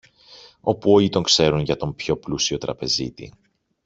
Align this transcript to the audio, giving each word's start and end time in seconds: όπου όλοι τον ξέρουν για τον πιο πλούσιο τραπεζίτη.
όπου 0.61 0.91
όλοι 0.91 1.09
τον 1.09 1.23
ξέρουν 1.23 1.59
για 1.59 1.75
τον 1.75 1.95
πιο 1.95 2.17
πλούσιο 2.17 2.57
τραπεζίτη. 2.57 3.33